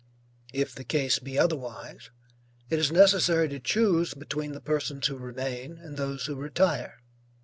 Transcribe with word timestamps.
If 0.51 0.73
the 0.73 0.83
case 0.83 1.19
be 1.19 1.37
otherwise, 1.37 2.09
it 2.71 2.79
is 2.79 2.91
necessary 2.91 3.47
to 3.49 3.59
choose 3.59 4.15
between 4.15 4.53
the 4.53 4.59
persons 4.59 5.05
who 5.05 5.15
remain 5.17 5.77
and 5.77 5.95
those 5.95 6.25
who 6.25 6.33
retire. 6.33 7.03